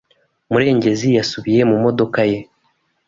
Murengezi 0.51 1.07
yasubiye 1.17 1.61
mu 1.69 1.75
modoka 1.83 2.19
ye. 2.31 2.39